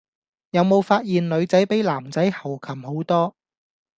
[0.49, 3.35] 有冇發現女仔比男仔猴擒好多